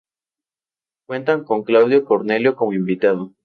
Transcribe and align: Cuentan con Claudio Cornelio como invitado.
Cuentan 1.07 1.43
con 1.43 1.61
Claudio 1.61 2.03
Cornelio 2.05 2.55
como 2.55 2.73
invitado. 2.73 3.35